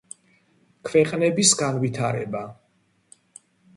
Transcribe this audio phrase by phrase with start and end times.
[0.89, 2.43] ქვეყნების განვითარება